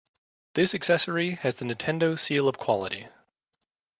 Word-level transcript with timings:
This 0.55 0.73
accessory 0.73 1.35
has 1.41 1.57
the 1.57 1.65
Nintendo 1.65 2.17
Seal 2.17 2.47
of 2.49 2.57
Quality. 2.57 3.07